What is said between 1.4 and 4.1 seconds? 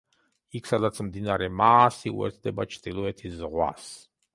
მაასი უერთდება ჩრდილოეთის ზღვას.